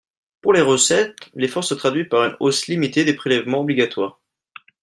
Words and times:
Pour 0.41 0.53
les 0.53 0.61
recettes, 0.61 1.29
l’effort 1.35 1.63
se 1.63 1.75
traduit 1.75 2.05
par 2.05 2.25
une 2.25 2.35
hausse 2.39 2.65
limitée 2.65 3.05
des 3.05 3.13
prélèvements 3.13 3.59
obligatoires. 3.61 4.19